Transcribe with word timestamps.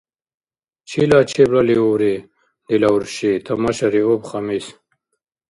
—Чила 0.89 1.19
чеблалиуври, 1.29 2.15
дила 2.67 2.89
урши?— 2.95 3.31
тамашариуб 3.45 4.21
Хамис. 4.29 4.65